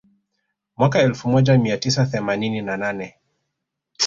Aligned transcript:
Mwaka 0.77 0.99
elfu 1.01 1.29
moja 1.29 1.57
mia 1.57 1.77
tisa 1.77 2.05
themanini 2.05 2.61
na 2.61 2.77
nane 2.77 3.15